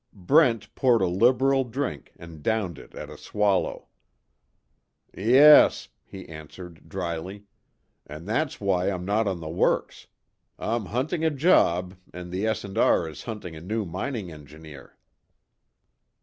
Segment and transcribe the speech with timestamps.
[0.17, 3.87] Brent poured a liberal drink and downed it at a swallow:
[5.15, 7.43] "Yes," he answered, dryly,
[8.07, 10.07] "And that's why I'm not on the works.
[10.57, 12.65] I'm hunting a job, and the S.
[12.65, 13.07] & R.
[13.07, 14.97] is hunting a new mining engineer."